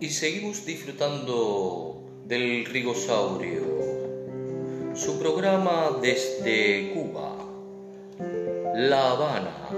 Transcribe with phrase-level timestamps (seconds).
[0.00, 3.62] Y seguimos disfrutando del Rigosaurio,
[4.94, 7.36] su programa desde Cuba,
[8.76, 9.70] La Habana,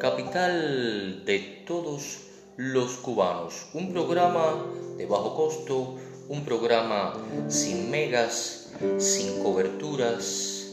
[0.00, 2.22] capital de todos
[2.56, 3.68] los cubanos.
[3.72, 5.94] Un programa de bajo costo,
[6.28, 7.14] un programa
[7.46, 10.72] sin megas, sin coberturas,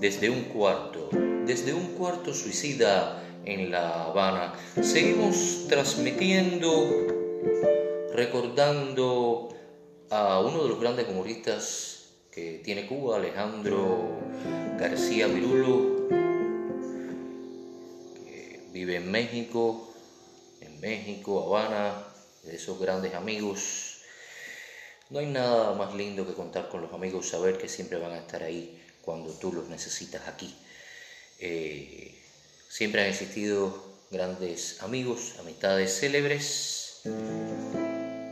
[0.00, 1.10] desde un cuarto,
[1.44, 4.54] desde un cuarto suicida en La Habana.
[4.82, 7.06] Seguimos transmitiendo,
[8.12, 9.48] recordando
[10.10, 14.18] a uno de los grandes humoristas que tiene Cuba, Alejandro
[14.78, 16.08] García Virulo,
[18.24, 19.92] que vive en México,
[20.60, 22.04] en México, Habana,
[22.42, 24.00] de esos grandes amigos.
[25.10, 28.18] No hay nada más lindo que contar con los amigos, saber que siempre van a
[28.18, 30.54] estar ahí cuando tú los necesitas aquí.
[31.38, 32.23] Eh,
[32.74, 33.72] Siempre han existido
[34.10, 37.02] grandes amigos, amistades célebres.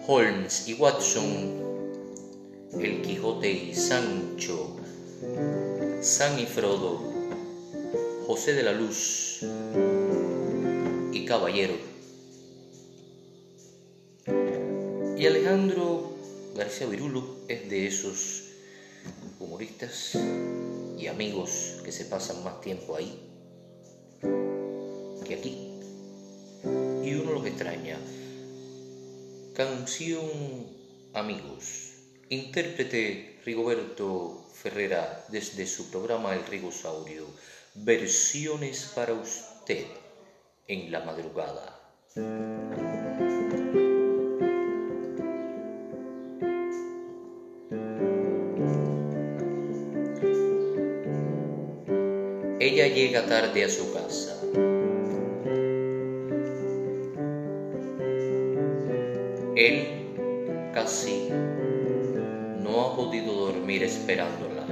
[0.08, 1.60] Holmes y Watson,
[2.72, 4.78] el Quijote y Sancho,
[6.00, 7.00] San y Frodo,
[8.26, 9.42] José de la Luz
[11.12, 11.74] y Caballero.
[15.16, 16.16] Y Alejandro
[16.56, 18.42] García Virulo es de esos
[19.38, 20.18] humoristas
[20.98, 23.31] y amigos que se pasan más tiempo ahí
[25.34, 25.80] aquí.
[27.04, 27.98] Y uno los extraña.
[29.54, 30.22] Canción
[31.14, 31.92] Amigos.
[32.30, 37.26] Intérprete Rigoberto Ferrera desde su programa El Rigosaurio.
[37.74, 39.86] Versiones para usted
[40.68, 41.78] en la madrugada.
[52.58, 54.31] Ella llega tarde a su casa.
[63.84, 64.66] Esperándola.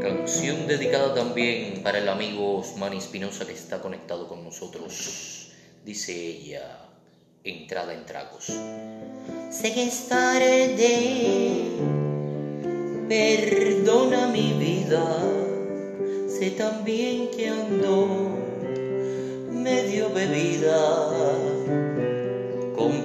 [0.00, 5.52] Canción dedicada también para el amigo Osman Espinosa que está conectado con nosotros.
[5.84, 6.78] Dice ella,
[7.44, 8.46] entrada en tragos.
[9.50, 11.76] Sé que es tarde
[13.08, 15.04] Perdona mi vida,
[16.28, 18.08] sé también que ando
[19.52, 21.45] medio bebida.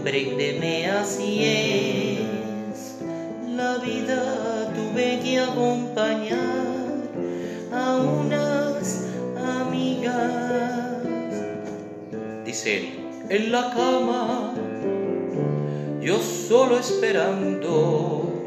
[0.04, 2.98] Compréndeme así es
[3.56, 7.04] la vida, tuve que acompañar
[7.72, 9.06] a unas
[9.38, 11.04] amigas.
[12.44, 14.56] Dice él, en la cama,
[16.02, 18.44] yo solo esperando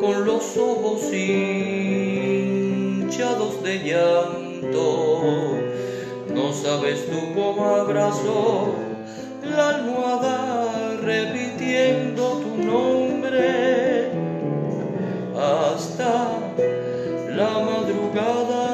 [0.00, 2.42] con los ojos hinchados
[3.62, 5.22] de llanto.
[6.34, 8.89] No sabes tú cómo abrazo
[9.70, 14.12] almohada repitiendo tu nombre
[15.36, 16.12] hasta
[17.36, 18.66] la madrugada.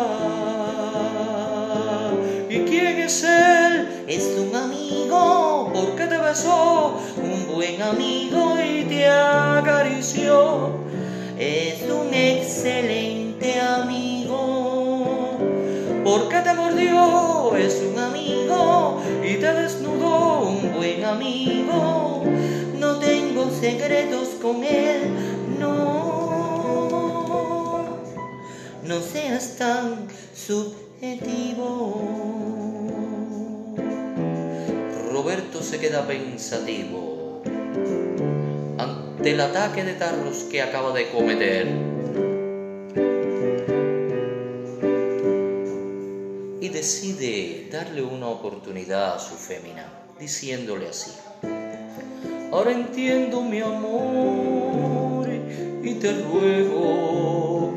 [2.48, 4.04] ¿Y quién es él?
[4.08, 10.86] Es un amigo, porque te besó, un buen amigo y te acarició
[11.38, 15.36] es un excelente amigo.
[16.04, 19.75] Porque te mordió, es un amigo y te buen
[21.10, 22.24] amigo.
[22.78, 25.10] No tengo secretos con él,
[25.58, 26.66] no.
[28.82, 32.02] No seas tan subjetivo.
[35.12, 37.16] Roberto se queda pensativo
[39.26, 41.66] del ataque de tarros que acaba de cometer.
[46.60, 51.12] Y decide darle una oportunidad a su fémina, diciéndole así.
[52.52, 55.28] Ahora entiendo mi amor
[55.82, 57.70] y te ruego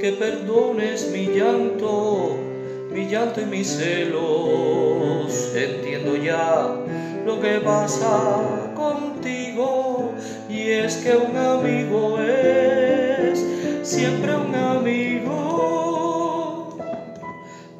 [0.00, 2.36] que perdones mi llanto,
[2.90, 5.52] mi llanto y mis celos.
[5.54, 6.74] Entiendo ya
[7.24, 10.12] lo que pasa contigo
[10.48, 13.44] y es que un amigo es
[13.82, 15.38] siempre un amigo.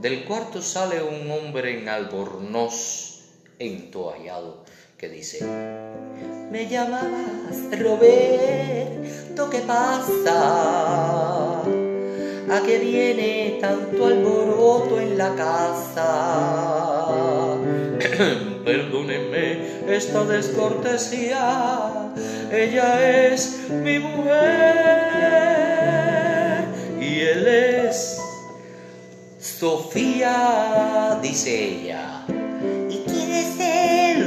[0.01, 3.12] Del cuarto sale un hombre en albornoz,
[3.63, 4.65] entoallado,
[4.99, 5.45] que dice,
[6.51, 10.33] me llamabas Roberto, ¿qué pasa?
[11.63, 15.97] ¿A qué viene tanto alboroto en la casa?
[18.65, 22.13] Perdónenme esta descortesía,
[22.51, 25.03] ella es mi mujer
[27.01, 28.19] y él es
[29.39, 32.25] Sofía, dice ella.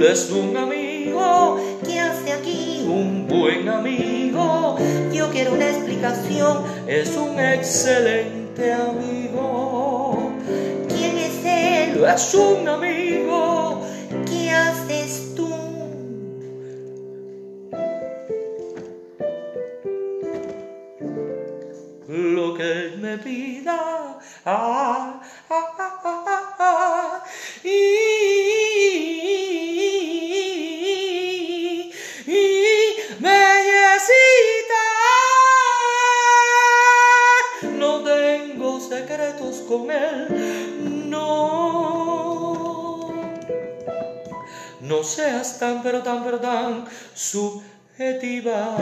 [0.04, 2.86] Es un amigo, ¿Qué hace aquí?
[2.88, 4.78] un buen amigo.
[5.12, 6.64] Yo quiero una explicación.
[6.88, 10.32] Es un excelente amigo.
[10.90, 12.04] ¿Quién es él?
[12.06, 13.82] Es un amigo.
[14.30, 15.50] ¿Qué haces tú?
[22.08, 24.20] Lo que él me pida.
[24.46, 25.75] Ah, ah,
[44.82, 48.76] No seas tan, pero tan, pero tan subjetiva.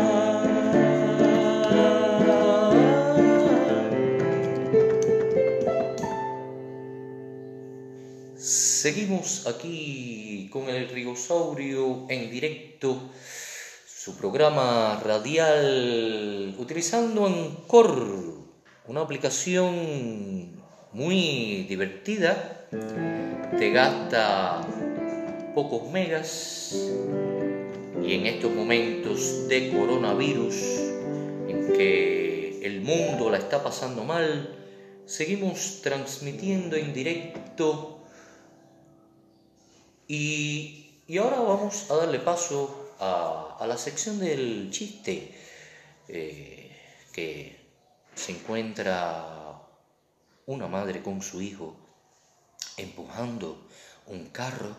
[8.84, 13.12] Seguimos aquí con el Rigosaurio en directo,
[13.88, 18.44] su programa radial, utilizando Anchor,
[18.88, 20.62] una aplicación
[20.92, 22.68] muy divertida,
[23.58, 24.68] te gasta
[25.54, 26.74] pocos megas
[28.04, 30.56] y en estos momentos de coronavirus
[31.48, 34.58] en que el mundo la está pasando mal,
[35.06, 38.00] seguimos transmitiendo en directo.
[40.08, 45.34] Y, y ahora vamos a darle paso a, a la sección del chiste
[46.08, 46.72] eh,
[47.14, 47.56] que
[48.16, 49.62] se encuentra
[50.46, 51.76] una madre con su hijo
[52.78, 53.68] empujando
[54.08, 54.76] un carro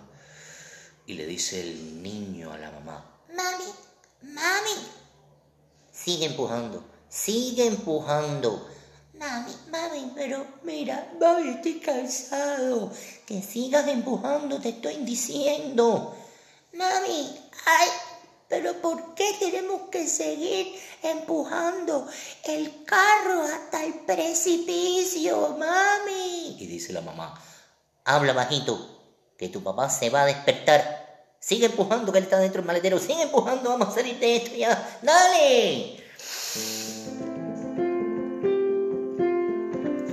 [1.07, 4.89] y le dice el niño a la mamá, Mami, mami.
[5.93, 8.69] Sigue empujando, sigue empujando.
[9.19, 12.93] Mami, mami, pero mira, mami, estoy cansado.
[13.27, 16.17] Que sigas empujando, te estoy diciendo.
[16.73, 17.89] Mami, ay,
[18.49, 22.07] pero ¿por qué tenemos que seguir empujando
[22.45, 26.57] el carro hasta el precipicio, mami?
[26.59, 27.41] y dice la mamá,
[28.05, 28.94] Habla bajito,
[29.39, 31.05] que tu papá se va a despertar.
[31.41, 32.99] Sigue empujando, que él está dentro del maletero.
[32.99, 34.99] Sigue empujando, vamos a salir de esto ya.
[35.03, 36.03] ¡Dale!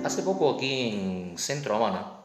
[0.03, 2.23] Hace poco aquí en Centro Habana,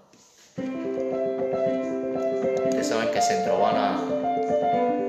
[2.64, 4.00] ustedes saben que Centro Habana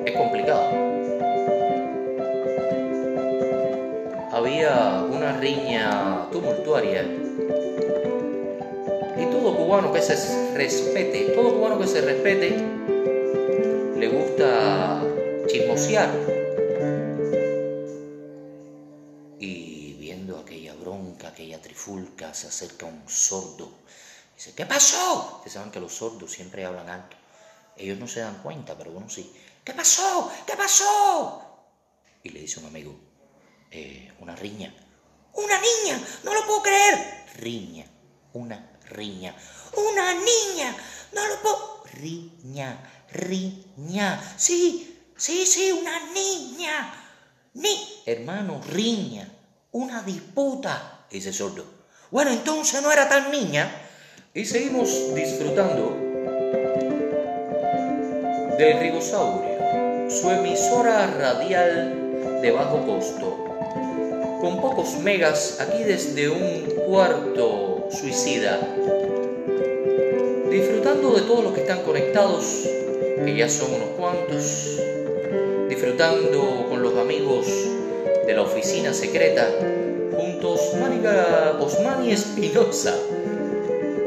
[0.05, 0.69] es complicado.
[4.31, 7.03] Había una riña tumultuaria
[9.19, 12.49] y todo cubano que se respete, todo cubano que se respete,
[13.97, 15.03] le gusta
[15.47, 16.09] chismosear.
[19.39, 23.71] Y viendo aquella bronca, aquella trifulca, se acerca un sordo.
[24.35, 25.35] Dice, ¿qué pasó?
[25.37, 27.17] Ustedes saben que los sordos siempre hablan alto.
[27.75, 29.33] Ellos no se dan cuenta, pero bueno, sí.
[29.63, 30.31] ¿Qué pasó?
[30.45, 31.43] ¿Qué pasó?
[32.23, 32.95] Y le dice un amigo,
[33.71, 34.73] "Eh, una riña.
[35.33, 36.01] ¡Una niña!
[36.23, 37.25] ¡No lo puedo creer!
[37.35, 37.85] Riña,
[38.33, 39.35] una riña.
[39.75, 40.75] ¡Una niña!
[41.13, 41.83] ¡No lo puedo!
[41.93, 42.77] Riña,
[43.11, 44.35] riña.
[44.37, 46.93] Sí, sí, sí, una niña.
[47.53, 48.03] Ni...
[48.05, 49.29] Hermano, riña.
[49.71, 51.05] Una disputa.
[51.09, 51.65] Dice sordo.
[52.11, 53.69] Bueno, entonces no era tan niña.
[54.33, 55.97] Y seguimos disfrutando
[58.57, 63.45] del Rigosaurio, su emisora radial de bajo costo,
[64.41, 68.59] con pocos megas aquí desde un cuarto suicida,
[70.49, 72.67] disfrutando de todos los que están conectados,
[73.23, 74.79] que ya son unos cuantos,
[75.69, 77.47] disfrutando con los amigos
[78.25, 79.47] de la oficina secreta,
[80.15, 82.95] juntos Mónica Osmani Espinosa,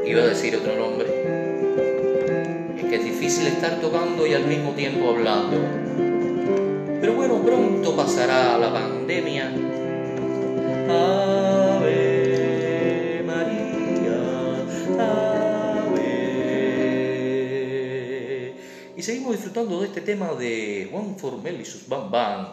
[0.05, 1.09] iba a decir otro nombre,
[2.79, 5.57] es que es difícil estar tocando y al mismo tiempo hablando.
[7.01, 9.51] Pero bueno, pronto pasará la pandemia.
[10.89, 11.50] Ave
[19.31, 22.53] Disfrutando de este tema de Juan Formel y sus Bam Bam.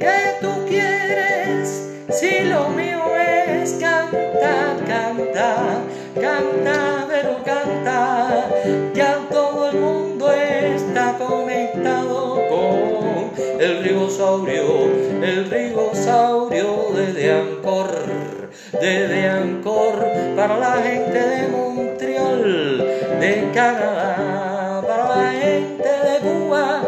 [0.00, 5.82] ¿Qué tú quieres si lo mío es cantar, cantar,
[6.20, 8.52] cantar, pero cantar?
[8.92, 14.86] Ya todo el mundo está conectado con El rigosaurio,
[15.22, 18.37] el rigosaurio desde Ancor,
[18.72, 20.04] desde Ancor
[20.36, 22.78] para la gente de Montreal,
[23.20, 26.82] de Canadá, para la gente de Cuba,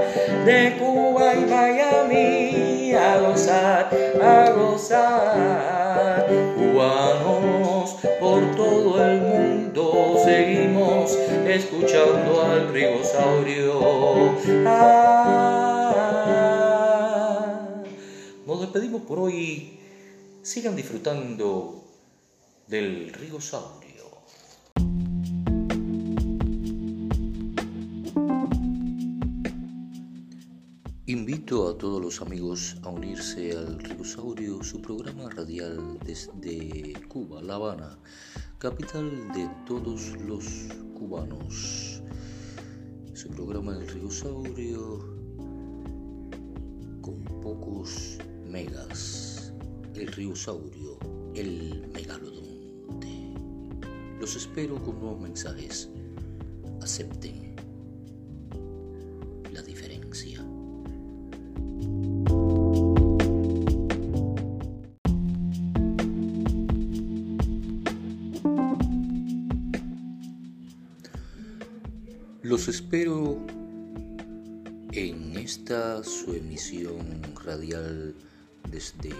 [0.44, 3.90] de Cuba y Miami, a gozar,
[4.22, 6.26] a gozar.
[6.56, 14.36] Cubanos por todo el mundo seguimos escuchando al ribosaurio.
[14.66, 15.90] Ah,
[18.46, 19.80] nos despedimos por hoy.
[20.42, 21.84] Sigan disfrutando
[22.66, 23.90] del ribosaurio.
[31.04, 37.56] Invito a todos los amigos a unirse al Ribosaurio, su programa radial desde Cuba, La
[37.56, 37.98] Habana,
[38.58, 40.44] capital de todos los
[40.98, 42.02] cubanos.
[43.12, 45.00] Su programa El Ribosaurio
[47.02, 48.16] con pocos
[48.46, 49.29] megas.
[50.00, 50.98] El Ribosaurio,
[51.34, 53.34] el megalodonte.
[54.18, 55.90] Los espero con nuevos mensajes.
[56.80, 57.54] Acepten
[59.52, 60.42] la diferencia.
[72.40, 73.36] Los espero
[74.92, 78.14] en esta su emisión radial
[78.70, 79.10] desde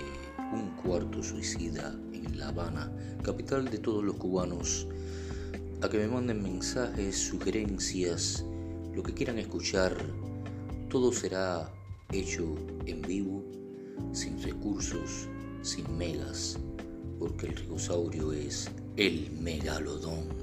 [0.53, 2.93] un cuarto suicida en La Habana,
[3.23, 4.87] capital de todos los cubanos,
[5.83, 8.45] a que me manden mensajes, sugerencias,
[8.95, 9.97] lo que quieran escuchar.
[10.89, 11.73] Todo será
[12.13, 12.55] hecho
[12.87, 13.45] en vivo,
[14.13, 15.29] sin recursos,
[15.63, 16.59] sin megas,
[17.19, 20.40] porque el ribosaurio es el megalodón.